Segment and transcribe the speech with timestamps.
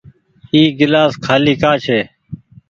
[0.53, 1.99] اي گلآس کآلي ڪآ ڇي۔